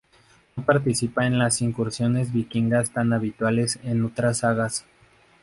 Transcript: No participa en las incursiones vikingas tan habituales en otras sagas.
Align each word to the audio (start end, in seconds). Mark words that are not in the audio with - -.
No 0.55 0.65
participa 0.65 1.27
en 1.27 1.37
las 1.37 1.61
incursiones 1.61 2.33
vikingas 2.33 2.89
tan 2.89 3.13
habituales 3.13 3.77
en 3.83 4.03
otras 4.03 4.39
sagas. 4.39 4.83